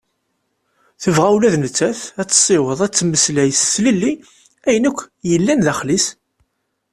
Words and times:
Tebɣa 1.03 1.29
ula 1.35 1.53
d 1.53 1.55
nettat 1.59 2.01
ad 2.21 2.27
tessiweḍ 2.29 2.79
ad 2.85 2.91
temmeslay 2.93 3.51
s 3.55 3.63
tlelli 3.73 4.13
ayen 4.67 4.87
akk 4.89 4.99
yellan 5.29 5.59
daxel-is. 5.65 6.05